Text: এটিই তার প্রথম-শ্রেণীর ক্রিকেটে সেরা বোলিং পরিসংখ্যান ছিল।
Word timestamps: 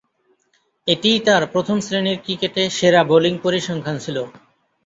এটিই 0.87 1.19
তার 1.19 1.41
প্রথম-শ্রেণীর 1.53 2.17
ক্রিকেটে 2.23 2.63
সেরা 2.69 3.01
বোলিং 3.03 3.33
পরিসংখ্যান 3.43 3.97
ছিল। 3.99 4.17